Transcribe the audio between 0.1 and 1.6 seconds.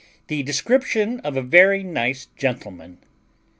THE DESCRIPTION OF A